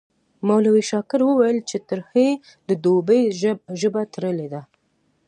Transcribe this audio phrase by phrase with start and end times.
[0.47, 2.29] مولوي شاکر وویل چې ترهې
[2.67, 3.21] د دوی
[3.81, 4.61] ژبه تړلې ده.